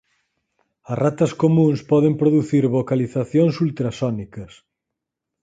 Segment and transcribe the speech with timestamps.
[0.91, 4.51] As ratas comúns poden producir vocalizacións ultrasónicas.